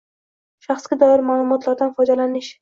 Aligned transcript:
Shaxsga 0.67 0.97
doir 1.03 1.23
ma’lumotlardan 1.27 1.93
foydalanish 2.01 2.51